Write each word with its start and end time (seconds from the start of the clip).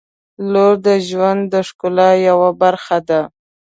•لور 0.51 0.73
د 0.87 0.87
ژوند 1.07 1.41
د 1.53 1.55
ښکلا 1.67 2.09
یوه 2.27 2.49
برخه 2.61 2.97
ده. 3.09 3.21